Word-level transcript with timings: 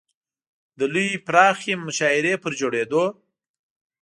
د 0.79 0.81
لویې 0.93 1.17
پراخې 1.27 1.73
مشاعرې 1.85 2.33
پر 2.43 2.51
جوړېدو. 2.59 3.03